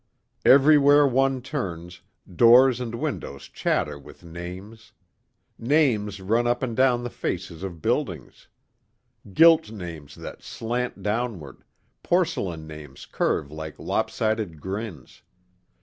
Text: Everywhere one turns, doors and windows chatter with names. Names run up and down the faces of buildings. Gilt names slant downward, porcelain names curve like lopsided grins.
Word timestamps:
Everywhere 0.45 1.05
one 1.05 1.43
turns, 1.43 2.01
doors 2.27 2.79
and 2.81 2.95
windows 2.95 3.43
chatter 3.43 3.99
with 3.99 4.23
names. 4.23 4.93
Names 5.59 6.19
run 6.19 6.47
up 6.47 6.63
and 6.63 6.75
down 6.75 7.03
the 7.03 7.11
faces 7.11 7.61
of 7.61 7.83
buildings. 7.83 8.47
Gilt 9.31 9.69
names 9.71 10.17
slant 10.39 11.03
downward, 11.03 11.63
porcelain 12.01 12.65
names 12.65 13.05
curve 13.05 13.51
like 13.51 13.77
lopsided 13.77 14.59
grins. 14.59 15.21